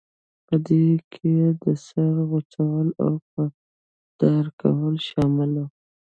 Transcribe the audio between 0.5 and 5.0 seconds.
دې کې د سر غوڅول او په دار کول